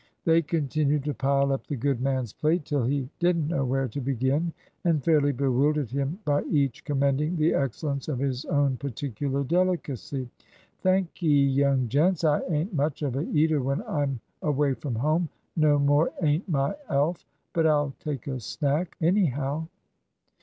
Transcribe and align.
They 0.25 0.41
continued 0.41 1.03
to 1.03 1.13
pile 1.13 1.53
up 1.53 1.67
the 1.67 1.75
good 1.75 2.01
man's 2.01 2.33
plate 2.33 2.65
till 2.65 2.83
he 2.85 3.07
didn't 3.19 3.49
know 3.49 3.63
where 3.63 3.87
to 3.89 4.01
begin, 4.01 4.51
and 4.83 5.03
fairly 5.03 5.31
bewildered 5.31 5.91
him 5.91 6.17
by 6.25 6.41
each 6.45 6.83
commending 6.83 7.35
the 7.35 7.53
excellence 7.53 8.07
of 8.07 8.17
his 8.17 8.43
own 8.45 8.77
particular 8.77 9.43
delicacy 9.43 10.27
"Thank'ee, 10.81 11.45
young 11.53 11.87
gents. 11.87 12.23
I 12.23 12.41
ain't 12.47 12.73
much 12.73 13.03
of 13.03 13.15
a 13.15 13.29
eater 13.29 13.61
when 13.61 13.83
I'm 13.83 14.19
away 14.41 14.73
from 14.73 14.95
home; 14.95 15.29
no 15.55 15.77
more 15.77 16.11
ain't 16.23 16.49
my 16.49 16.73
Alf. 16.89 17.23
But 17.53 17.67
I'll 17.67 17.93
take 17.99 18.25
a 18.25 18.39
snack, 18.39 18.95
anyhow." 19.01 19.67